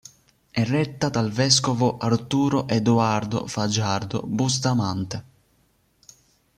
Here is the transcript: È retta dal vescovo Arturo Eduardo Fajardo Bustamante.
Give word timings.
È 0.49 0.63
retta 0.65 1.09
dal 1.09 1.29
vescovo 1.31 1.97
Arturo 1.97 2.67
Eduardo 2.67 3.45
Fajardo 3.45 4.23
Bustamante. 4.23 5.25